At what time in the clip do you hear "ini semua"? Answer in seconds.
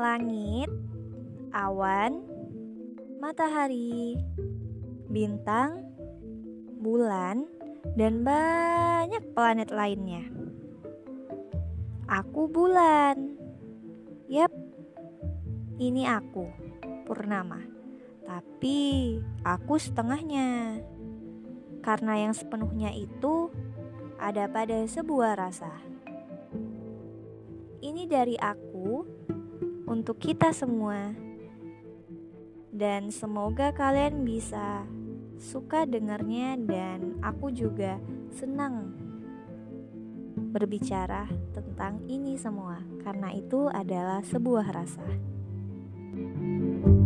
42.06-42.78